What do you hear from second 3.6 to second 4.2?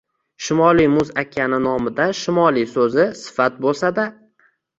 boʻlsa-da